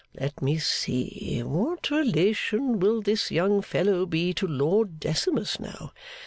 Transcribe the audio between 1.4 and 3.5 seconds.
What relation will this